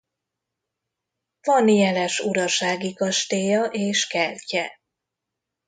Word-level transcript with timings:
Van 1.41 1.67
jeles 1.69 2.19
urasági 2.19 2.93
kastélya 2.93 3.63
és 3.63 4.07
kertje. 4.07 4.79